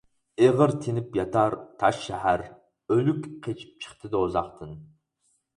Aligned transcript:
ئېغىر 0.43 0.71
تىنىپ 0.85 1.19
ياتار 1.19 1.57
تاش 1.83 2.01
شەھەر، 2.07 2.45
ئۆلۈك 2.95 3.31
قېچىپ 3.49 3.87
چىقتى 3.87 4.15
دوزاختىن. 4.17 4.75